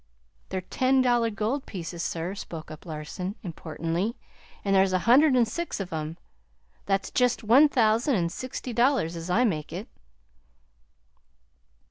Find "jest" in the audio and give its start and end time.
7.11-7.43